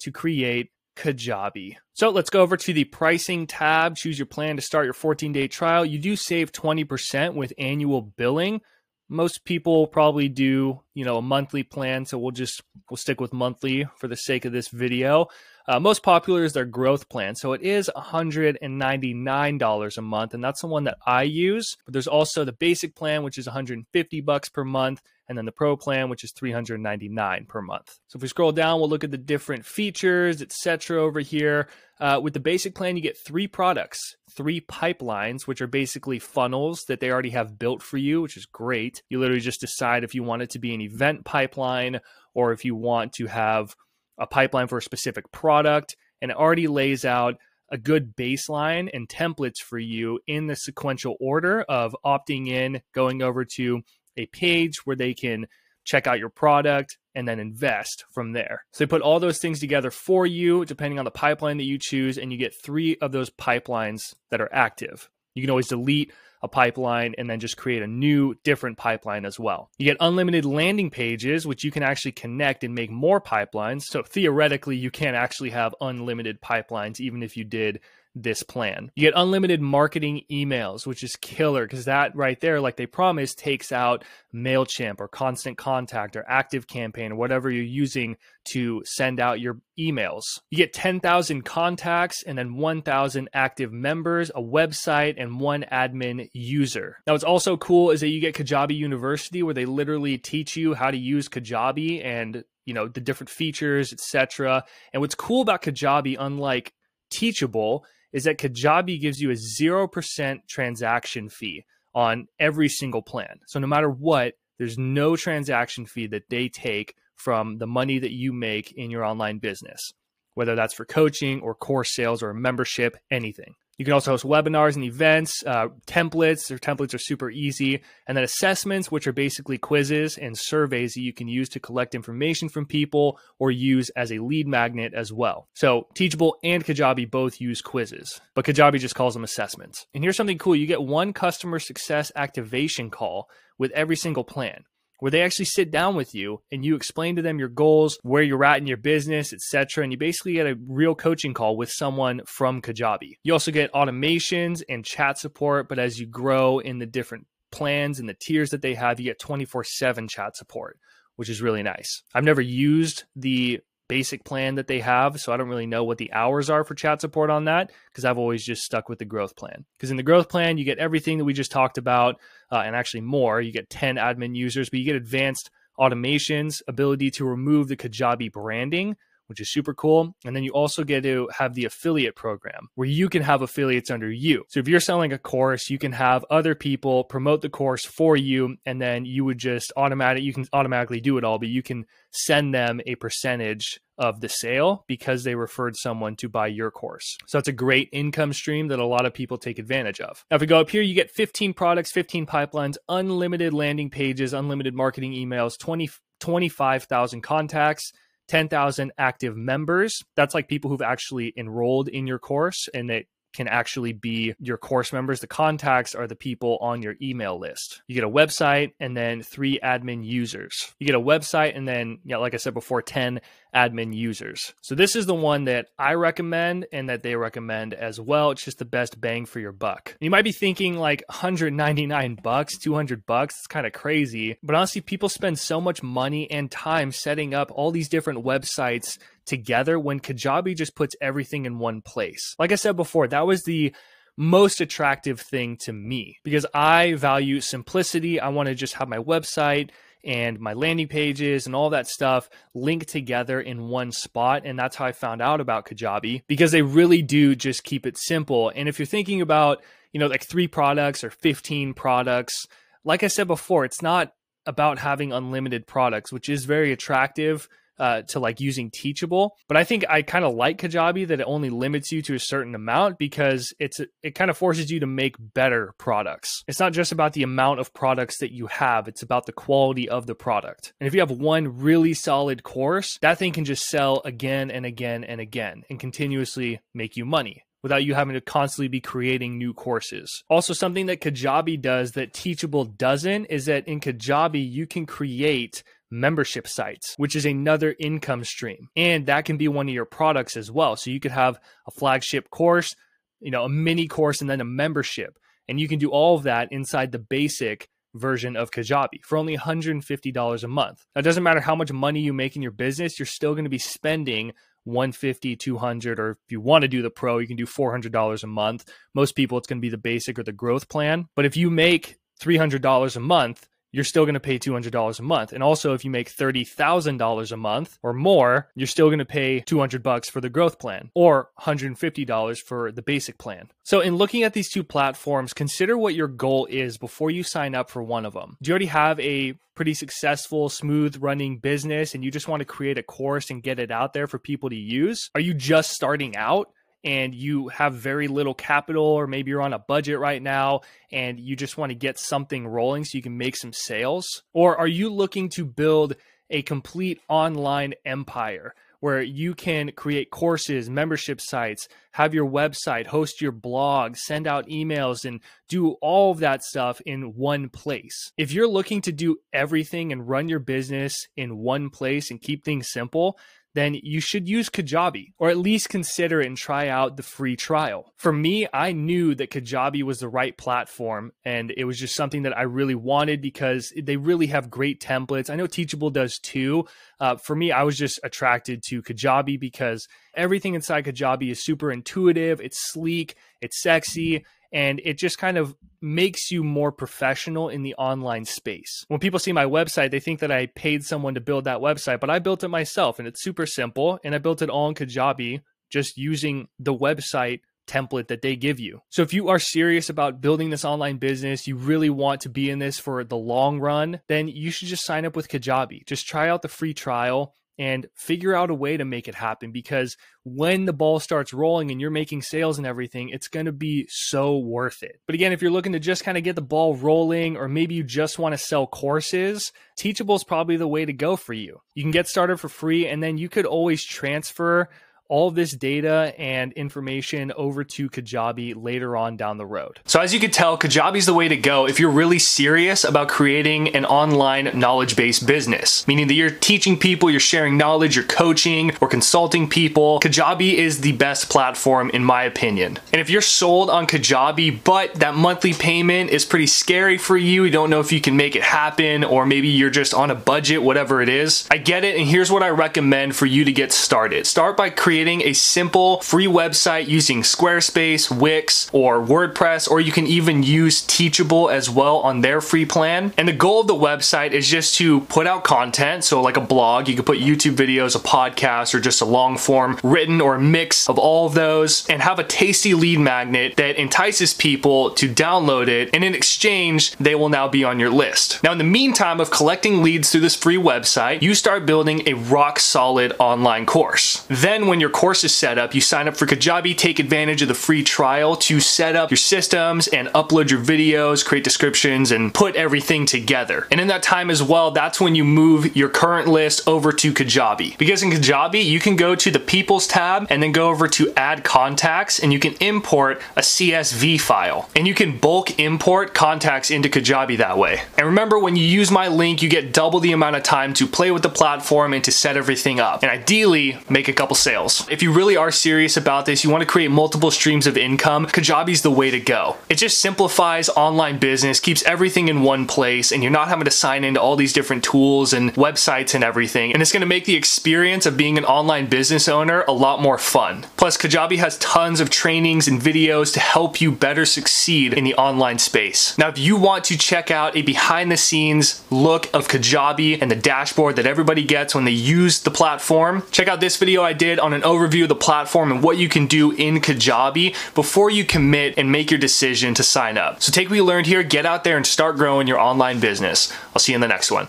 to 0.01 0.11
create 0.11 0.71
Kajabi. 0.97 1.77
So 1.93 2.09
let's 2.09 2.29
go 2.29 2.41
over 2.41 2.57
to 2.57 2.73
the 2.73 2.83
pricing 2.83 3.47
tab, 3.47 3.95
choose 3.95 4.19
your 4.19 4.25
plan 4.25 4.57
to 4.57 4.61
start 4.61 4.83
your 4.83 4.93
14 4.93 5.31
day 5.31 5.47
trial. 5.47 5.85
You 5.85 5.99
do 5.99 6.17
save 6.17 6.51
20% 6.51 7.33
with 7.33 7.53
annual 7.57 8.01
billing 8.01 8.59
most 9.07 9.45
people 9.45 9.87
probably 9.87 10.27
do 10.29 10.79
you 10.93 11.05
know 11.05 11.17
a 11.17 11.21
monthly 11.21 11.63
plan 11.63 12.05
so 12.05 12.17
we'll 12.17 12.31
just 12.31 12.61
we'll 12.89 12.97
stick 12.97 13.21
with 13.21 13.33
monthly 13.33 13.85
for 13.97 14.07
the 14.07 14.17
sake 14.17 14.45
of 14.45 14.51
this 14.51 14.69
video. 14.69 15.27
Uh, 15.67 15.79
most 15.79 16.03
popular 16.03 16.43
is 16.43 16.53
their 16.53 16.65
growth 16.65 17.09
plan 17.09 17.35
so 17.35 17.53
it 17.53 17.61
is 17.61 17.89
$199 17.95 19.97
a 19.97 20.01
month 20.01 20.33
and 20.35 20.43
that's 20.43 20.61
the 20.61 20.67
one 20.67 20.83
that 20.83 20.97
i 21.07 21.23
use 21.23 21.75
but 21.85 21.93
there's 21.93 22.07
also 22.07 22.45
the 22.45 22.51
basic 22.51 22.93
plan 22.93 23.23
which 23.23 23.39
is 23.39 23.47
150 23.47 24.21
bucks 24.21 24.47
per 24.47 24.63
month 24.63 25.01
and 25.27 25.37
then 25.37 25.45
the 25.45 25.51
pro 25.51 25.75
plan 25.75 26.09
which 26.09 26.23
is 26.23 26.31
399 26.31 27.45
per 27.45 27.61
month 27.61 27.99
so 28.07 28.17
if 28.17 28.21
we 28.21 28.27
scroll 28.27 28.51
down 28.51 28.79
we'll 28.79 28.89
look 28.89 29.03
at 29.03 29.11
the 29.11 29.17
different 29.17 29.65
features 29.65 30.41
etc 30.41 31.01
over 31.01 31.19
here 31.19 31.67
uh, 31.99 32.19
with 32.21 32.33
the 32.33 32.39
basic 32.39 32.75
plan, 32.75 32.97
you 32.97 33.01
get 33.01 33.17
three 33.17 33.47
products, 33.47 34.15
three 34.29 34.59
pipelines, 34.59 35.43
which 35.43 35.61
are 35.61 35.67
basically 35.67 36.19
funnels 36.19 36.83
that 36.87 36.99
they 36.99 37.09
already 37.09 37.29
have 37.29 37.57
built 37.57 37.81
for 37.81 37.97
you, 37.97 38.21
which 38.21 38.35
is 38.35 38.45
great. 38.45 39.01
You 39.09 39.19
literally 39.19 39.39
just 39.39 39.61
decide 39.61 40.03
if 40.03 40.13
you 40.13 40.23
want 40.23 40.41
it 40.41 40.49
to 40.51 40.59
be 40.59 40.73
an 40.73 40.81
event 40.81 41.23
pipeline 41.23 42.01
or 42.33 42.51
if 42.51 42.65
you 42.65 42.75
want 42.75 43.13
to 43.13 43.27
have 43.27 43.75
a 44.17 44.27
pipeline 44.27 44.67
for 44.67 44.77
a 44.77 44.81
specific 44.81 45.31
product, 45.31 45.95
and 46.21 46.31
it 46.31 46.37
already 46.37 46.67
lays 46.67 47.05
out 47.05 47.35
a 47.71 47.77
good 47.77 48.15
baseline 48.15 48.89
and 48.93 49.07
templates 49.07 49.59
for 49.59 49.79
you 49.79 50.19
in 50.27 50.47
the 50.47 50.55
sequential 50.55 51.15
order 51.19 51.61
of 51.61 51.95
opting 52.05 52.47
in, 52.47 52.81
going 52.93 53.21
over 53.21 53.45
to 53.45 53.81
a 54.17 54.25
page 54.27 54.85
where 54.85 54.95
they 54.95 55.13
can 55.13 55.47
check 55.85 56.07
out 56.07 56.19
your 56.19 56.29
product, 56.29 56.97
and 57.13 57.27
then 57.27 57.39
invest 57.39 58.03
from 58.11 58.33
there. 58.33 58.65
So 58.73 58.83
they 58.83 58.89
put 58.89 59.01
all 59.01 59.19
those 59.19 59.39
things 59.39 59.59
together 59.59 59.91
for 59.91 60.25
you, 60.25 60.65
depending 60.65 60.99
on 60.99 61.05
the 61.05 61.11
pipeline 61.11 61.57
that 61.57 61.63
you 61.63 61.77
choose, 61.79 62.17
and 62.17 62.31
you 62.31 62.37
get 62.37 62.53
three 62.63 62.97
of 62.97 63.11
those 63.11 63.29
pipelines 63.29 64.15
that 64.31 64.41
are 64.41 64.49
active. 64.51 65.09
You 65.33 65.41
can 65.41 65.49
always 65.49 65.67
delete 65.67 66.11
a 66.41 66.47
pipeline 66.47 67.15
and 67.17 67.29
then 67.29 67.39
just 67.39 67.57
create 67.57 67.81
a 67.81 67.87
new, 67.87 68.35
different 68.43 68.77
pipeline 68.77 69.25
as 69.25 69.39
well. 69.39 69.69
You 69.77 69.85
get 69.85 69.97
unlimited 69.99 70.43
landing 70.45 70.89
pages, 70.89 71.47
which 71.47 71.63
you 71.63 71.71
can 71.71 71.83
actually 71.83 72.11
connect 72.11 72.63
and 72.63 72.75
make 72.75 72.91
more 72.91 73.21
pipelines. 73.21 73.83
So 73.83 74.03
theoretically, 74.03 74.75
you 74.75 74.91
can 74.91 75.15
actually 75.15 75.51
have 75.51 75.73
unlimited 75.79 76.41
pipelines, 76.41 76.99
even 76.99 77.23
if 77.23 77.37
you 77.37 77.45
did 77.45 77.79
this 78.15 78.41
plan. 78.43 78.91
You 78.95 79.03
get 79.03 79.13
unlimited 79.15 79.61
marketing 79.61 80.21
emails, 80.31 80.87
which 80.87 81.03
is 81.03 81.15
killer 81.17 81.65
because 81.65 81.85
that 81.85 82.15
right 82.15 82.39
there, 82.39 82.61
like 82.61 82.77
they 82.77 82.85
promised, 82.85 83.37
takes 83.37 83.71
out 83.71 84.05
MailChimp 84.33 84.99
or 84.99 85.07
Constant 85.07 85.57
Contact 85.57 86.15
or 86.15 86.25
Active 86.27 86.65
Campaign 86.65 87.11
or 87.11 87.15
whatever 87.15 87.51
you're 87.51 87.63
using 87.63 88.15
to 88.45 88.81
send 88.85 89.19
out 89.19 89.41
your 89.41 89.59
emails. 89.77 90.23
You 90.49 90.57
get 90.57 90.73
10,000 90.73 91.43
contacts 91.43 92.23
and 92.23 92.37
then 92.37 92.55
1,000 92.55 93.29
active 93.33 93.73
members, 93.73 94.31
a 94.33 94.41
website, 94.41 95.15
and 95.17 95.39
one 95.39 95.65
admin 95.71 96.29
user. 96.33 96.97
Now, 97.05 97.13
what's 97.13 97.23
also 97.23 97.57
cool 97.57 97.91
is 97.91 97.99
that 97.99 98.09
you 98.09 98.21
get 98.21 98.35
Kajabi 98.35 98.75
University 98.75 99.43
where 99.43 99.53
they 99.53 99.65
literally 99.65 100.17
teach 100.17 100.55
you 100.55 100.73
how 100.73 100.89
to 100.89 100.97
use 100.97 101.27
Kajabi 101.27 102.03
and 102.03 102.43
you 102.65 102.73
know 102.73 102.87
the 102.87 102.99
different 102.99 103.29
features 103.29 103.93
etc 103.93 104.63
and 104.91 104.99
what's 104.99 105.13
cool 105.13 105.43
about 105.43 105.61
kajabi 105.61 106.17
unlike 106.19 106.73
teachable 107.11 107.85
is 108.15 108.23
that 108.23 108.37
Kajabi 108.37 108.99
gives 108.99 109.21
you 109.21 109.29
a 109.29 109.33
0% 109.33 110.39
transaction 110.47 111.27
fee 111.27 111.65
on 111.93 112.27
every 112.39 112.69
single 112.69 113.01
plan. 113.01 113.41
So 113.45 113.59
no 113.59 113.67
matter 113.67 113.89
what, 113.89 114.35
there's 114.57 114.77
no 114.77 115.17
transaction 115.17 115.85
fee 115.85 116.07
that 116.07 116.29
they 116.29 116.47
take 116.47 116.95
from 117.17 117.57
the 117.57 117.67
money 117.67 117.99
that 117.99 118.13
you 118.13 118.31
make 118.31 118.71
in 118.71 118.89
your 118.89 119.03
online 119.03 119.39
business, 119.39 119.91
whether 120.33 120.55
that's 120.55 120.73
for 120.73 120.85
coaching 120.85 121.41
or 121.41 121.55
course 121.55 121.93
sales 121.93 122.23
or 122.23 122.33
membership, 122.33 122.95
anything. 123.11 123.55
You 123.77 123.83
can 123.83 123.93
also 123.93 124.11
host 124.11 124.23
webinars 124.23 124.75
and 124.75 124.83
events, 124.85 125.43
uh, 125.45 125.67
templates. 125.85 126.47
Their 126.47 126.57
templates 126.57 126.93
are 126.93 126.99
super 126.99 127.29
easy. 127.29 127.81
And 128.07 128.15
then 128.15 128.23
assessments, 128.23 128.89
which 128.89 129.05
are 129.05 129.13
basically 129.13 129.57
quizzes 129.57 130.17
and 130.17 130.37
surveys 130.37 130.93
that 130.93 131.01
you 131.01 131.11
can 131.11 131.27
use 131.27 131.49
to 131.49 131.59
collect 131.59 131.93
information 131.93 132.47
from 132.47 132.65
people 132.65 133.19
or 133.37 133.51
use 133.51 133.89
as 133.91 134.11
a 134.11 134.19
lead 134.19 134.47
magnet 134.47 134.93
as 134.93 135.11
well. 135.11 135.49
So 135.53 135.87
Teachable 135.93 136.37
and 136.43 136.63
Kajabi 136.63 137.09
both 137.09 137.41
use 137.41 137.61
quizzes, 137.61 138.21
but 138.33 138.45
Kajabi 138.45 138.79
just 138.79 138.95
calls 138.95 139.13
them 139.13 139.23
assessments. 139.23 139.85
And 139.93 140.03
here's 140.03 140.15
something 140.15 140.37
cool 140.37 140.55
you 140.55 140.67
get 140.67 140.81
one 140.81 141.11
customer 141.11 141.59
success 141.59 142.11
activation 142.15 142.89
call 142.89 143.29
with 143.57 143.71
every 143.71 143.95
single 143.95 144.23
plan 144.23 144.63
where 144.99 145.11
they 145.11 145.21
actually 145.21 145.45
sit 145.45 145.71
down 145.71 145.95
with 145.95 146.15
you 146.15 146.41
and 146.51 146.63
you 146.63 146.75
explain 146.75 147.15
to 147.15 147.21
them 147.21 147.39
your 147.39 147.49
goals, 147.49 147.97
where 148.03 148.23
you're 148.23 148.43
at 148.43 148.59
in 148.59 148.67
your 148.67 148.77
business, 148.77 149.33
etc. 149.33 149.83
And 149.83 149.91
you 149.91 149.97
basically 149.97 150.33
get 150.33 150.47
a 150.47 150.57
real 150.67 150.95
coaching 150.95 151.33
call 151.33 151.57
with 151.57 151.69
someone 151.71 152.21
from 152.27 152.61
Kajabi. 152.61 153.17
You 153.23 153.33
also 153.33 153.51
get 153.51 153.73
automations 153.73 154.63
and 154.69 154.85
chat 154.85 155.17
support, 155.17 155.67
but 155.67 155.79
as 155.79 155.99
you 155.99 156.05
grow 156.05 156.59
in 156.59 156.79
the 156.79 156.85
different 156.85 157.27
plans 157.51 157.99
and 157.99 158.09
the 158.09 158.17
tiers 158.19 158.49
that 158.49 158.61
they 158.61 158.73
have, 158.73 158.99
you 158.99 159.05
get 159.05 159.19
24/7 159.19 160.07
chat 160.09 160.35
support, 160.35 160.77
which 161.15 161.29
is 161.29 161.41
really 161.41 161.63
nice. 161.63 162.03
I've 162.13 162.23
never 162.23 162.41
used 162.41 163.03
the 163.15 163.61
basic 163.87 164.23
plan 164.23 164.55
that 164.55 164.67
they 164.67 164.79
have. 164.79 165.19
So 165.19 165.31
I 165.31 165.37
don't 165.37 165.49
really 165.49 165.65
know 165.65 165.83
what 165.83 165.97
the 165.97 166.11
hours 166.13 166.49
are 166.49 166.63
for 166.63 166.75
chat 166.75 167.01
support 167.01 167.29
on 167.29 167.45
that 167.45 167.71
because 167.91 168.05
I've 168.05 168.17
always 168.17 168.43
just 168.43 168.63
stuck 168.63 168.89
with 168.89 168.99
the 168.99 169.05
growth 169.05 169.35
plan. 169.35 169.65
Because 169.77 169.91
in 169.91 169.97
the 169.97 170.03
growth 170.03 170.29
plan, 170.29 170.57
you 170.57 170.65
get 170.65 170.79
everything 170.79 171.17
that 171.17 171.25
we 171.25 171.33
just 171.33 171.51
talked 171.51 171.77
about 171.77 172.19
uh, 172.51 172.63
and 172.65 172.75
actually 172.75 173.01
more. 173.01 173.41
You 173.41 173.51
get 173.51 173.69
10 173.69 173.95
admin 173.95 174.35
users, 174.35 174.69
but 174.69 174.79
you 174.79 174.85
get 174.85 174.95
advanced 174.95 175.49
automations, 175.79 176.61
ability 176.67 177.11
to 177.11 177.25
remove 177.25 177.67
the 177.67 177.77
Kajabi 177.77 178.31
branding, 178.31 178.95
which 179.27 179.39
is 179.39 179.51
super 179.51 179.73
cool. 179.73 180.15
And 180.25 180.35
then 180.35 180.43
you 180.43 180.51
also 180.51 180.83
get 180.83 181.03
to 181.03 181.29
have 181.37 181.53
the 181.53 181.65
affiliate 181.65 182.15
program 182.15 182.67
where 182.75 182.87
you 182.87 183.09
can 183.09 183.21
have 183.21 183.41
affiliates 183.41 183.91
under 183.91 184.11
you. 184.11 184.43
So 184.49 184.59
if 184.59 184.67
you're 184.67 184.79
selling 184.79 185.13
a 185.13 185.17
course, 185.17 185.69
you 185.69 185.77
can 185.77 185.91
have 185.93 186.25
other 186.29 186.55
people 186.55 187.03
promote 187.03 187.41
the 187.41 187.49
course 187.49 187.85
for 187.85 188.15
you, 188.15 188.57
and 188.65 188.81
then 188.81 189.05
you 189.05 189.25
would 189.25 189.37
just 189.37 189.71
automatic 189.77 190.23
you 190.23 190.33
can 190.33 190.45
automatically 190.53 191.01
do 191.01 191.17
it 191.17 191.23
all, 191.23 191.39
but 191.39 191.49
you 191.49 191.61
can 191.61 191.85
send 192.11 192.53
them 192.53 192.81
a 192.85 192.95
percentage 192.95 193.79
of 193.97 194.21
the 194.21 194.29
sale 194.29 194.83
because 194.87 195.23
they 195.23 195.35
referred 195.35 195.75
someone 195.75 196.15
to 196.17 196.27
buy 196.27 196.47
your 196.47 196.71
course. 196.71 197.17
So 197.27 197.39
it's 197.39 197.47
a 197.47 197.53
great 197.53 197.89
income 197.91 198.33
stream 198.33 198.67
that 198.67 198.79
a 198.79 198.85
lot 198.85 199.05
of 199.05 199.13
people 199.13 199.37
take 199.37 199.59
advantage 199.59 200.01
of. 200.01 200.25
Now, 200.29 200.35
if 200.35 200.41
we 200.41 200.47
go 200.47 200.59
up 200.59 200.69
here, 200.69 200.81
you 200.81 200.93
get 200.93 201.11
15 201.11 201.53
products, 201.53 201.91
15 201.91 202.25
pipelines, 202.25 202.75
unlimited 202.89 203.53
landing 203.53 203.89
pages, 203.89 204.33
unlimited 204.33 204.73
marketing 204.73 205.13
emails, 205.13 205.57
20, 205.57 205.89
25,000 206.19 207.21
contacts. 207.21 207.91
10,000 208.27 208.91
active 208.97 209.35
members. 209.37 210.03
That's 210.15 210.33
like 210.33 210.47
people 210.47 210.69
who've 210.69 210.81
actually 210.81 211.33
enrolled 211.37 211.87
in 211.87 212.07
your 212.07 212.19
course 212.19 212.67
and 212.73 212.89
that 212.89 213.05
can 213.35 213.47
actually 213.49 213.91
be 213.91 214.33
your 214.39 214.57
course 214.57 214.93
members. 214.93 215.19
The 215.19 215.27
contacts 215.27 215.93
are 215.93 216.07
the 216.07 216.15
people 216.15 216.57
on 216.61 216.81
your 216.81 216.95
email 217.01 217.37
list. 217.37 217.81
You 217.85 217.95
get 217.95 218.05
a 218.05 218.09
website 218.09 218.73
and 218.79 218.95
then 218.95 219.21
three 219.21 219.59
admin 219.61 220.05
users. 220.05 220.73
You 220.79 220.87
get 220.87 220.95
a 220.95 221.01
website 221.01 221.55
and 221.55 221.67
then, 221.67 221.99
yeah, 222.05 222.17
like 222.17 222.33
I 222.33 222.37
said 222.37 222.53
before, 222.53 222.81
10 222.81 223.19
admin 223.55 223.95
users. 223.95 224.53
So 224.61 224.75
this 224.75 224.95
is 224.95 225.05
the 225.05 225.15
one 225.15 225.45
that 225.45 225.67
I 225.79 225.93
recommend 225.93 226.67
and 226.71 226.89
that 226.89 227.03
they 227.03 227.15
recommend 227.15 227.73
as 227.73 227.99
well. 227.99 228.31
It's 228.31 228.43
just 228.43 228.59
the 228.59 228.65
best 228.65 228.99
bang 228.99 229.25
for 229.25 229.39
your 229.39 229.53
buck. 229.53 229.95
You 229.99 230.09
might 230.09 230.23
be 230.23 230.31
thinking 230.31 230.77
like 230.77 231.03
199 231.07 232.19
bucks, 232.21 232.57
200 232.57 233.05
bucks. 233.05 233.37
It's 233.37 233.47
kind 233.47 233.65
of 233.65 233.73
crazy. 233.73 234.37
But 234.43 234.55
honestly, 234.55 234.81
people 234.81 235.09
spend 235.09 235.39
so 235.39 235.61
much 235.61 235.81
money 235.81 236.29
and 236.29 236.51
time 236.51 236.91
setting 236.91 237.33
up 237.33 237.51
all 237.53 237.71
these 237.71 237.89
different 237.89 238.25
websites 238.25 238.97
together 239.25 239.79
when 239.79 239.99
Kajabi 239.99 240.55
just 240.55 240.75
puts 240.75 240.95
everything 241.01 241.45
in 241.45 241.57
one 241.57 241.81
place. 241.81 242.35
Like 242.37 242.51
I 242.51 242.55
said 242.55 242.75
before, 242.75 243.07
that 243.07 243.25
was 243.25 243.43
the 243.43 243.73
most 244.17 244.61
attractive 244.61 245.19
thing 245.19 245.57
to 245.57 245.73
me 245.73 246.17
because 246.23 246.45
I 246.53 246.93
value 246.93 247.41
simplicity. 247.41 248.19
I 248.19 248.29
want 248.29 248.47
to 248.47 248.55
just 248.55 248.75
have 248.75 248.87
my 248.87 248.97
website 248.97 249.71
and 250.05 250.39
my 250.39 250.53
landing 250.53 250.87
pages 250.87 251.45
and 251.45 251.55
all 251.55 251.71
that 251.71 251.87
stuff 251.87 252.29
linked 252.53 252.87
together 252.87 253.41
in 253.41 253.67
one 253.67 253.91
spot. 253.91 254.43
And 254.45 254.57
that's 254.57 254.75
how 254.75 254.85
I 254.85 254.91
found 254.91 255.21
out 255.21 255.41
about 255.41 255.65
Kajabi 255.65 256.21
because 256.27 256.51
they 256.51 256.61
really 256.61 257.01
do 257.01 257.35
just 257.35 257.63
keep 257.63 257.85
it 257.85 257.97
simple. 257.97 258.51
And 258.55 258.69
if 258.69 258.77
you're 258.79 258.85
thinking 258.85 259.21
about, 259.21 259.63
you 259.91 259.99
know, 259.99 260.07
like 260.07 260.23
three 260.23 260.47
products 260.47 261.03
or 261.03 261.09
15 261.09 261.73
products, 261.73 262.45
like 262.83 263.03
I 263.03 263.07
said 263.07 263.27
before, 263.27 263.65
it's 263.65 263.81
not 263.81 264.13
about 264.45 264.77
having 264.77 265.11
unlimited 265.11 265.65
products, 265.65 266.13
which 266.13 266.29
is 266.29 266.45
very 266.45 266.71
attractive 266.71 267.49
uh, 267.77 268.01
to 268.03 268.19
like 268.19 268.39
using 268.39 268.71
Teachable. 268.71 269.35
But 269.47 269.57
I 269.57 269.63
think 269.63 269.85
I 269.89 270.01
kind 270.01 270.25
of 270.25 270.35
like 270.35 270.59
Kajabi 270.59 271.07
that 271.07 271.19
it 271.19 271.27
only 271.27 271.49
limits 271.49 271.91
you 271.91 272.01
to 272.03 272.15
a 272.15 272.19
certain 272.19 272.55
amount 272.55 272.97
because 272.97 273.53
it's 273.59 273.79
it 274.03 274.15
kind 274.15 274.29
of 274.29 274.37
forces 274.37 274.71
you 274.71 274.79
to 274.79 274.87
make 274.87 275.15
better 275.19 275.73
products. 275.77 276.43
It's 276.47 276.59
not 276.59 276.73
just 276.73 276.91
about 276.91 277.13
the 277.13 277.23
amount 277.23 277.59
of 277.59 277.73
products 277.73 278.19
that 278.19 278.31
you 278.31 278.47
have; 278.47 278.87
it's 278.87 279.03
about 279.03 279.25
the 279.25 279.33
quality 279.33 279.89
of 279.89 280.07
the 280.07 280.15
product. 280.15 280.73
And 280.79 280.87
if 280.87 280.93
you 280.93 280.99
have 280.99 281.11
one 281.11 281.59
really 281.59 281.93
solid 281.93 282.43
course, 282.43 282.97
that 283.01 283.17
thing 283.17 283.33
can 283.33 283.45
just 283.45 283.65
sell 283.65 284.01
again 284.05 284.51
and 284.51 284.65
again 284.65 285.03
and 285.03 285.21
again 285.21 285.63
and 285.69 285.79
continuously 285.79 286.59
make 286.73 286.97
you 286.97 287.05
money 287.05 287.43
without 287.65 287.83
you 287.83 287.95
having 287.95 288.13
to 288.13 288.21
constantly 288.21 288.67
be 288.67 288.79
creating 288.79 289.39
new 289.39 289.51
courses. 289.51 290.23
Also, 290.29 290.53
something 290.53 290.85
that 290.85 291.01
Kajabi 291.01 291.59
does 291.59 291.93
that 291.93 292.13
Teachable 292.13 292.63
doesn't 292.63 293.25
is 293.25 293.47
that 293.47 293.67
in 293.67 293.79
Kajabi, 293.79 294.47
you 294.47 294.67
can 294.67 294.85
create 294.85 295.63
membership 295.91 296.47
sites, 296.47 296.95
which 296.97 297.15
is 297.15 297.25
another 297.25 297.75
income 297.79 298.23
stream. 298.23 298.69
And 298.75 299.05
that 299.05 299.25
can 299.25 299.37
be 299.37 299.47
one 299.47 299.67
of 299.67 299.73
your 299.73 299.85
products 299.85 300.37
as 300.37 300.51
well. 300.51 300.75
So 300.75 300.91
you 300.91 300.99
could 300.99 301.11
have 301.11 301.39
a 301.67 301.71
flagship 301.71 302.29
course, 302.29 302.75
you 303.19 303.31
know, 303.31 303.45
a 303.45 303.49
mini 303.49 303.87
course, 303.87 304.21
and 304.21 304.29
then 304.29 304.41
a 304.41 304.45
membership. 304.45 305.17
And 305.47 305.59
you 305.59 305.67
can 305.67 305.79
do 305.79 305.89
all 305.89 306.15
of 306.15 306.23
that 306.23 306.49
inside 306.51 306.91
the 306.91 306.99
basic 306.99 307.69
version 307.93 308.35
of 308.35 308.51
Kajabi 308.51 309.03
for 309.03 309.17
only 309.17 309.37
$150 309.37 310.43
a 310.43 310.47
month. 310.47 310.85
Now, 310.95 310.99
it 310.99 311.03
doesn't 311.03 311.23
matter 311.23 311.39
how 311.39 311.55
much 311.55 311.71
money 311.71 312.01
you 312.01 312.13
make 312.13 312.35
in 312.35 312.41
your 312.41 312.51
business, 312.51 312.99
you're 312.99 313.05
still 313.05 313.33
going 313.33 313.45
to 313.45 313.49
be 313.49 313.57
spending 313.57 314.33
150 314.65 315.35
200 315.35 315.99
or 315.99 316.11
if 316.11 316.31
you 316.31 316.41
want 316.41 316.63
to 316.63 316.67
do 316.67 316.81
the 316.81 316.89
pro 316.89 317.19
you 317.19 317.27
can 317.27 317.37
do 317.37 317.45
$400 317.45 318.23
a 318.23 318.27
month 318.27 318.65
most 318.95 319.15
people 319.15 319.37
it's 319.37 319.45
going 319.45 319.59
to 319.59 319.61
be 319.61 319.69
the 319.69 319.77
basic 319.77 320.17
or 320.17 320.23
the 320.23 320.31
growth 320.31 320.67
plan 320.67 321.05
but 321.15 321.23
if 321.23 321.37
you 321.37 321.51
make 321.51 321.97
$300 322.19 322.95
a 322.95 322.99
month 322.99 323.47
you're 323.75 323.83
still 323.83 324.05
going 324.05 324.13
to 324.13 324.21
pay 324.21 324.39
$200 324.39 324.99
a 324.99 325.03
month. 325.03 325.33
And 325.33 325.43
also 325.43 325.73
if 325.73 325.83
you 325.83 325.91
make 325.91 326.09
$30,000 326.09 327.31
a 327.31 327.37
month 327.37 327.77
or 327.83 327.91
more, 327.91 328.47
you're 328.55 328.67
still 328.67 328.87
going 328.87 328.99
to 328.99 329.05
pay 329.05 329.41
200 329.41 329.83
bucks 329.83 330.09
for 330.09 330.21
the 330.21 330.29
growth 330.29 330.59
plan 330.59 330.91
or 330.95 331.29
$150 331.41 332.37
for 332.39 332.71
the 332.71 332.81
basic 332.81 333.17
plan. 333.17 333.51
So 333.63 333.81
in 333.81 333.97
looking 333.97 334.23
at 334.23 334.31
these 334.31 334.49
two 334.49 334.63
platforms, 334.63 335.33
consider 335.33 335.77
what 335.77 335.93
your 335.93 336.07
goal 336.07 336.45
is 336.45 336.77
before 336.77 337.11
you 337.11 337.21
sign 337.21 337.53
up 337.53 337.69
for 337.69 337.83
one 337.83 338.05
of 338.05 338.13
them. 338.13 338.37
Do 338.41 338.47
you 338.47 338.53
already 338.53 338.67
have 338.67 338.97
a 339.01 339.33
pretty 339.55 339.73
successful, 339.73 340.47
smooth 340.47 340.95
running 341.01 341.39
business 341.39 341.93
and 341.93 342.03
you 342.03 342.11
just 342.11 342.29
want 342.29 342.39
to 342.39 342.45
create 342.45 342.77
a 342.77 342.83
course 342.83 343.29
and 343.29 343.43
get 343.43 343.59
it 343.59 343.71
out 343.71 343.91
there 343.91 344.07
for 344.07 344.19
people 344.19 344.49
to 344.49 344.55
use? 344.55 345.09
Are 345.13 345.21
you 345.21 345.33
just 345.33 345.71
starting 345.71 346.15
out? 346.15 346.49
And 346.85 347.15
you 347.15 347.49
have 347.49 347.73
very 347.73 348.07
little 348.07 348.35
capital, 348.35 348.85
or 348.85 349.07
maybe 349.07 349.31
you're 349.31 349.41
on 349.41 349.53
a 349.53 349.59
budget 349.59 349.99
right 349.99 350.21
now 350.21 350.61
and 350.91 351.19
you 351.19 351.35
just 351.35 351.57
want 351.57 351.71
to 351.71 351.75
get 351.75 351.97
something 351.99 352.47
rolling 352.47 352.85
so 352.85 352.95
you 352.95 353.01
can 353.01 353.17
make 353.17 353.35
some 353.35 353.51
sales? 353.51 354.05
Or 354.33 354.57
are 354.57 354.67
you 354.67 354.89
looking 354.93 355.29
to 355.29 355.43
build 355.43 355.95
a 356.29 356.43
complete 356.43 357.01
online 357.09 357.73
empire 357.85 358.53
where 358.81 359.01
you 359.01 359.33
can 359.33 359.71
create 359.71 360.11
courses, 360.11 360.69
membership 360.69 361.19
sites, 361.19 361.67
have 361.91 362.13
your 362.13 362.29
website, 362.29 362.85
host 362.85 363.19
your 363.19 363.31
blog, 363.31 363.95
send 363.95 364.27
out 364.27 364.47
emails, 364.47 365.05
and 365.05 365.21
do 365.49 365.71
all 365.81 366.11
of 366.11 366.19
that 366.19 366.43
stuff 366.43 366.81
in 366.85 367.15
one 367.15 367.49
place. 367.49 368.11
If 368.15 368.31
you're 368.31 368.47
looking 368.47 368.81
to 368.81 368.91
do 368.91 369.17
everything 369.33 369.91
and 369.91 370.07
run 370.07 370.29
your 370.29 370.39
business 370.39 370.95
in 371.17 371.37
one 371.37 371.71
place 371.71 372.11
and 372.11 372.21
keep 372.21 372.43
things 372.43 372.69
simple, 372.69 373.17
then 373.55 373.73
you 373.81 374.01
should 374.01 374.27
use 374.27 374.49
Kajabi 374.49 375.13
or 375.17 375.29
at 375.29 375.37
least 375.37 375.69
consider 375.69 376.19
and 376.19 376.37
try 376.37 376.67
out 376.67 376.97
the 376.97 377.03
free 377.03 377.37
trial. 377.37 377.93
For 377.95 378.11
me, 378.11 378.47
I 378.53 378.73
knew 378.73 379.15
that 379.15 379.31
Kajabi 379.31 379.81
was 379.81 379.99
the 379.99 380.09
right 380.09 380.37
platform 380.37 381.13
and 381.23 381.51
it 381.55 381.63
was 381.63 381.79
just 381.79 381.95
something 381.95 382.23
that 382.23 382.37
I 382.37 382.43
really 382.43 382.75
wanted 382.75 383.21
because 383.21 383.73
they 383.81 383.95
really 383.95 384.27
have 384.27 384.51
great 384.51 384.81
templates. 384.81 385.29
I 385.29 385.35
know 385.35 385.47
Teachable 385.47 385.89
does 385.89 386.19
too. 386.19 386.65
Uh, 386.99 387.15
for 387.15 387.35
me, 387.35 387.53
I 387.53 387.63
was 387.63 387.77
just 387.77 387.97
attracted 388.03 388.61
to 388.67 388.83
Kajabi 388.83 389.39
because 389.39 389.87
everything 390.15 390.53
inside 390.53 390.83
Kajabi 390.83 391.31
is 391.31 391.43
super 391.43 391.71
intuitive, 391.71 392.41
it's 392.41 392.71
sleek, 392.71 393.15
it's 393.41 393.61
sexy, 393.61 394.25
and 394.55 394.81
it 394.85 394.97
just 394.97 395.17
kind 395.17 395.37
of 395.37 395.53
makes 395.81 396.31
you 396.31 396.41
more 396.41 396.71
professional 396.71 397.49
in 397.49 397.61
the 397.61 397.75
online 397.75 398.23
space. 398.23 398.85
When 398.87 399.01
people 399.01 399.19
see 399.19 399.33
my 399.33 399.45
website, 399.45 399.91
they 399.91 399.99
think 399.99 400.21
that 400.21 400.31
I 400.31 400.45
paid 400.45 400.85
someone 400.85 401.13
to 401.15 401.21
build 401.21 401.43
that 401.43 401.59
website, 401.59 401.99
but 401.99 402.09
I 402.09 402.19
built 402.19 402.43
it 402.43 402.47
myself 402.47 402.97
and 402.97 403.05
it's 403.07 403.21
super 403.21 403.45
simple. 403.45 403.99
And 404.03 404.15
I 404.15 404.17
built 404.17 404.41
it 404.41 404.49
all 404.49 404.69
in 404.69 404.73
Kajabi 404.73 405.41
just 405.69 405.97
using 405.97 406.47
the 406.57 406.73
website 406.73 407.41
template 407.67 408.07
that 408.07 408.21
they 408.21 408.37
give 408.37 408.59
you. 408.59 408.79
So 408.89 409.01
if 409.01 409.13
you 409.13 409.27
are 409.27 409.39
serious 409.39 409.89
about 409.89 410.21
building 410.21 410.51
this 410.51 410.63
online 410.63 410.97
business, 410.97 411.47
you 411.47 411.57
really 411.57 411.89
want 411.89 412.21
to 412.21 412.29
be 412.29 412.49
in 412.49 412.59
this 412.59 412.79
for 412.79 413.03
the 413.03 413.17
long 413.17 413.59
run, 413.59 413.99
then 414.07 414.29
you 414.29 414.51
should 414.51 414.69
just 414.69 414.85
sign 414.85 415.05
up 415.05 415.17
with 415.17 415.27
Kajabi. 415.27 415.85
Just 415.85 416.07
try 416.07 416.29
out 416.29 416.43
the 416.43 416.47
free 416.47 416.73
trial 416.73 417.33
and 417.57 417.87
figure 417.95 418.35
out 418.35 418.49
a 418.49 418.55
way 418.55 418.77
to 418.77 418.85
make 418.85 419.07
it 419.07 419.15
happen 419.15 419.51
because 419.51 419.95
when 420.23 420.65
the 420.65 420.73
ball 420.73 420.99
starts 420.99 421.33
rolling 421.33 421.71
and 421.71 421.79
you're 421.79 421.91
making 421.91 422.21
sales 422.21 422.57
and 422.57 422.67
everything, 422.67 423.09
it's 423.09 423.27
going 423.27 423.45
to 423.45 423.51
be 423.51 423.87
so 423.89 424.37
worth 424.37 424.83
it. 424.83 424.99
But 425.05 425.15
again, 425.15 425.31
if 425.31 425.41
you're 425.41 425.51
looking 425.51 425.73
to 425.73 425.79
just 425.79 426.03
kind 426.03 426.17
of 426.17 426.23
get 426.23 426.35
the 426.35 426.41
ball 426.41 426.75
rolling 426.75 427.37
or 427.37 427.47
maybe 427.47 427.75
you 427.75 427.83
just 427.83 428.19
want 428.19 428.33
to 428.33 428.37
sell 428.37 428.67
courses, 428.67 429.51
Teachable 429.77 430.15
is 430.15 430.23
probably 430.23 430.57
the 430.57 430.67
way 430.67 430.85
to 430.85 430.93
go 430.93 431.15
for 431.15 431.33
you. 431.33 431.59
You 431.73 431.83
can 431.83 431.91
get 431.91 432.07
started 432.07 432.39
for 432.39 432.49
free 432.49 432.87
and 432.87 433.03
then 433.03 433.17
you 433.17 433.29
could 433.29 433.45
always 433.45 433.83
transfer 433.83 434.69
all 435.07 435.29
this 435.29 435.51
data 435.51 436.13
and 436.17 436.51
information 436.53 437.31
over 437.33 437.63
to 437.63 437.89
Kajabi 437.89 438.55
later 438.55 438.97
on 438.97 439.15
down 439.17 439.37
the 439.37 439.45
road. 439.45 439.79
So 439.85 439.99
as 439.99 440.13
you 440.13 440.19
can 440.19 440.31
tell, 440.31 440.57
Kajabi 440.57 440.97
is 440.97 441.05
the 441.05 441.13
way 441.13 441.27
to 441.27 441.37
go 441.37 441.67
if 441.67 441.79
you're 441.79 441.91
really 441.91 442.17
serious 442.17 442.83
about 442.83 443.07
creating 443.07 443.75
an 443.75 443.85
online 443.85 444.57
knowledge-based 444.57 445.27
business, 445.27 445.87
meaning 445.87 446.07
that 446.07 446.15
you're 446.15 446.31
teaching 446.31 446.77
people, 446.77 447.11
you're 447.11 447.19
sharing 447.19 447.55
knowledge, 447.55 447.95
you're 447.95 448.05
coaching 448.05 448.75
or 448.81 448.87
consulting 448.87 449.47
people. 449.47 449.99
Kajabi 449.99 450.55
is 450.55 450.81
the 450.81 450.93
best 450.93 451.29
platform 451.29 451.91
in 451.91 452.03
my 452.03 452.23
opinion. 452.23 452.79
And 452.91 452.99
if 452.99 453.09
you're 453.09 453.21
sold 453.21 453.69
on 453.69 453.85
Kajabi, 453.85 454.63
but 454.63 454.95
that 454.95 455.13
monthly 455.13 455.53
payment 455.53 456.09
is 456.09 456.25
pretty 456.25 456.47
scary 456.47 456.97
for 456.97 457.15
you, 457.15 457.43
you 457.43 457.51
don't 457.51 457.69
know 457.69 457.79
if 457.79 457.91
you 457.91 458.01
can 458.01 458.17
make 458.17 458.35
it 458.35 458.43
happen, 458.43 459.03
or 459.03 459.27
maybe 459.27 459.49
you're 459.49 459.69
just 459.69 459.93
on 459.93 460.09
a 460.09 460.15
budget, 460.15 460.63
whatever 460.63 461.01
it 461.01 461.09
is, 461.09 461.47
I 461.51 461.57
get 461.57 461.83
it. 461.83 461.95
And 461.95 462.07
here's 462.07 462.31
what 462.31 462.41
I 462.41 462.49
recommend 462.49 463.15
for 463.15 463.27
you 463.27 463.45
to 463.45 463.51
get 463.51 463.71
started. 463.71 464.25
Start 464.25 464.57
by 464.57 464.71
creating 464.71 464.94
creating 464.95 465.23
a 465.23 465.33
simple 465.33 465.99
free 465.99 466.25
website 466.25 466.87
using 466.87 467.21
Squarespace, 467.21 468.09
Wix, 468.09 468.69
or 468.71 469.01
WordPress, 469.01 469.69
or 469.69 469.81
you 469.81 469.91
can 469.91 470.07
even 470.07 470.41
use 470.41 470.83
Teachable 470.83 471.49
as 471.49 471.69
well 471.69 471.97
on 471.97 472.21
their 472.21 472.39
free 472.39 472.65
plan. 472.65 473.11
And 473.17 473.27
the 473.27 473.33
goal 473.33 473.59
of 473.59 473.67
the 473.67 473.73
website 473.73 474.31
is 474.31 474.47
just 474.47 474.75
to 474.75 475.01
put 475.01 475.27
out 475.27 475.43
content. 475.43 476.05
So 476.05 476.21
like 476.21 476.37
a 476.37 476.41
blog, 476.41 476.87
you 476.87 476.95
could 476.95 477.05
put 477.05 477.17
YouTube 477.17 477.57
videos, 477.57 477.93
a 477.93 477.99
podcast, 477.99 478.73
or 478.73 478.79
just 478.79 479.01
a 479.01 479.05
long 479.05 479.37
form 479.37 479.77
written 479.83 480.21
or 480.21 480.39
mix 480.39 480.87
of 480.87 480.97
all 480.97 481.27
of 481.27 481.33
those 481.33 481.85
and 481.89 482.01
have 482.01 482.17
a 482.17 482.23
tasty 482.23 482.73
lead 482.73 482.99
magnet 482.99 483.57
that 483.57 483.75
entices 483.75 484.33
people 484.33 484.91
to 484.91 485.09
download 485.09 485.67
it. 485.67 485.89
And 485.93 486.05
in 486.05 486.15
exchange, 486.15 486.95
they 486.95 487.15
will 487.15 487.27
now 487.27 487.49
be 487.49 487.65
on 487.65 487.81
your 487.81 487.89
list. 487.89 488.41
Now, 488.43 488.53
in 488.53 488.59
the 488.59 488.63
meantime 488.63 489.19
of 489.19 489.29
collecting 489.29 489.83
leads 489.83 490.09
through 490.09 490.21
this 490.21 490.37
free 490.37 490.55
website, 490.55 491.21
you 491.21 491.35
start 491.35 491.65
building 491.65 492.03
a 492.05 492.13
rock 492.13 492.61
solid 492.61 493.13
online 493.19 493.65
course. 493.65 494.25
Then 494.29 494.67
when 494.67 494.79
your 494.85 494.91
course 494.91 495.23
is 495.23 495.33
set 495.33 495.57
up, 495.57 495.73
you 495.73 495.81
sign 495.81 496.07
up 496.07 496.15
for 496.15 496.27
Kajabi, 496.27 496.77
take 496.77 496.99
advantage 496.99 497.41
of 497.41 497.47
the 497.47 497.55
free 497.55 497.81
trial 497.81 498.35
to 498.35 498.59
set 498.59 498.95
up 498.95 499.09
your 499.09 499.17
systems 499.17 499.87
and 499.87 500.09
upload 500.09 500.51
your 500.51 500.61
videos, 500.61 501.25
create 501.25 501.43
descriptions, 501.43 502.11
and 502.11 502.31
put 502.31 502.55
everything 502.55 503.07
together. 503.07 503.65
And 503.71 503.81
in 503.81 503.87
that 503.87 504.03
time 504.03 504.29
as 504.29 504.43
well, 504.43 504.69
that's 504.69 505.01
when 505.01 505.15
you 505.15 505.23
move 505.23 505.75
your 505.75 505.89
current 505.89 506.27
list 506.27 506.67
over 506.67 506.91
to 506.91 507.11
Kajabi. 507.11 507.75
Because 507.79 508.03
in 508.03 508.11
Kajabi, 508.11 508.63
you 508.63 508.79
can 508.79 508.95
go 508.95 509.15
to 509.15 509.31
the 509.31 509.39
People's 509.39 509.87
tab 509.87 510.27
and 510.29 510.43
then 510.43 510.51
go 510.51 510.69
over 510.69 510.87
to 510.89 511.11
Add 511.17 511.43
Contacts 511.43 512.19
and 512.19 512.31
you 512.31 512.37
can 512.37 512.53
import 512.59 513.19
a 513.35 513.41
CSV 513.41 514.21
file. 514.21 514.69
And 514.75 514.87
you 514.87 514.93
can 514.93 515.17
bulk 515.17 515.59
import 515.59 516.13
contacts 516.13 516.69
into 516.69 516.89
Kajabi 516.89 517.39
that 517.39 517.57
way. 517.57 517.81
And 517.97 518.05
remember, 518.05 518.37
when 518.37 518.55
you 518.55 518.65
use 518.65 518.91
my 518.91 519.07
link, 519.07 519.41
you 519.41 519.49
get 519.49 519.73
double 519.73 519.99
the 519.99 520.11
amount 520.11 520.35
of 520.35 520.43
time 520.43 520.75
to 520.75 520.85
play 520.85 521.09
with 521.09 521.23
the 521.23 521.29
platform 521.29 521.91
and 521.91 522.03
to 522.03 522.11
set 522.11 522.37
everything 522.37 522.79
up. 522.79 523.01
And 523.01 523.11
ideally, 523.11 523.79
make 523.89 524.07
a 524.07 524.13
couple 524.13 524.35
sales. 524.35 524.74
If 524.89 525.01
you 525.01 525.11
really 525.11 525.37
are 525.37 525.51
serious 525.51 525.97
about 525.97 526.25
this, 526.25 526.43
you 526.43 526.49
want 526.49 526.61
to 526.61 526.67
create 526.67 526.91
multiple 526.91 527.31
streams 527.31 527.67
of 527.67 527.77
income, 527.77 528.25
Kajabi's 528.25 528.81
the 528.81 528.91
way 528.91 529.11
to 529.11 529.19
go. 529.19 529.57
It 529.69 529.75
just 529.75 529.99
simplifies 529.99 530.69
online 530.69 531.19
business, 531.19 531.59
keeps 531.59 531.83
everything 531.83 532.27
in 532.27 532.41
one 532.41 532.65
place, 532.67 533.11
and 533.11 533.21
you're 533.21 533.31
not 533.31 533.47
having 533.47 533.65
to 533.65 533.71
sign 533.71 534.03
into 534.03 534.21
all 534.21 534.35
these 534.35 534.53
different 534.53 534.83
tools 534.83 535.33
and 535.33 535.53
websites 535.53 536.13
and 536.13 536.23
everything. 536.23 536.73
And 536.73 536.81
it's 536.81 536.91
going 536.91 537.01
to 537.01 537.07
make 537.07 537.25
the 537.25 537.35
experience 537.35 538.05
of 538.05 538.17
being 538.17 538.37
an 538.37 538.45
online 538.45 538.87
business 538.87 539.27
owner 539.27 539.63
a 539.67 539.71
lot 539.71 540.01
more 540.01 540.17
fun. 540.17 540.65
Plus, 540.77 540.97
Kajabi 540.97 541.37
has 541.37 541.57
tons 541.59 541.99
of 541.99 542.09
trainings 542.09 542.67
and 542.67 542.81
videos 542.81 543.33
to 543.33 543.39
help 543.39 543.79
you 543.79 543.91
better 543.91 544.25
succeed 544.25 544.93
in 544.93 545.03
the 545.03 545.15
online 545.15 545.59
space. 545.59 546.17
Now, 546.17 546.29
if 546.29 546.37
you 546.37 546.57
want 546.57 546.83
to 546.85 546.97
check 546.97 547.31
out 547.31 547.55
a 547.55 547.61
behind 547.61 548.11
the 548.11 548.17
scenes 548.17 548.83
look 548.89 549.33
of 549.33 549.47
Kajabi 549.47 550.21
and 550.21 550.29
the 550.29 550.35
dashboard 550.35 550.95
that 550.97 551.05
everybody 551.05 551.43
gets 551.43 551.73
when 551.73 551.85
they 551.85 551.91
use 551.91 552.41
the 552.41 552.51
platform, 552.51 553.23
check 553.31 553.47
out 553.47 553.59
this 553.59 553.77
video 553.77 554.03
I 554.03 554.13
did 554.13 554.39
on 554.39 554.53
an 554.53 554.63
overview 554.65 555.03
of 555.03 555.09
the 555.09 555.15
platform 555.15 555.71
and 555.71 555.81
what 555.81 555.97
you 555.97 556.09
can 556.09 556.27
do 556.27 556.51
in 556.51 556.81
Kajabi 556.81 557.55
before 557.73 558.09
you 558.09 558.25
commit 558.25 558.73
and 558.77 558.91
make 558.91 559.09
your 559.09 559.19
decision 559.19 559.73
to 559.75 559.83
sign 559.83 560.17
up. 560.17 560.41
So 560.41 560.51
take 560.51 560.69
what 560.69 560.75
you 560.75 560.83
learned 560.83 561.07
here, 561.07 561.23
get 561.23 561.45
out 561.45 561.63
there 561.63 561.77
and 561.77 561.85
start 561.85 562.17
growing 562.17 562.47
your 562.47 562.59
online 562.59 562.99
business. 562.99 563.53
I'll 563.73 563.79
see 563.79 563.93
you 563.93 563.95
in 563.95 564.01
the 564.01 564.07
next 564.07 564.31
one. 564.31 564.47